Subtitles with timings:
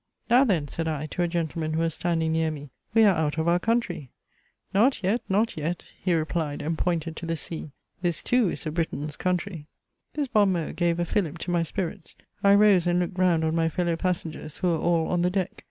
[0.31, 3.37] "Now then," (said I to a gentleman who was standing near me,) "we are out
[3.37, 4.09] of our country."
[4.73, 7.69] "Not yet, not yet!" he replied, and pointed to the sea;
[8.01, 9.67] "This, too, is a Briton's country."
[10.13, 13.53] This bon mot gave a fillip to my spirits, I rose and looked round on
[13.53, 15.51] my fellow passengers, who were all on the deck.